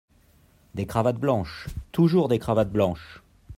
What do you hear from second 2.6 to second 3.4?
blanches!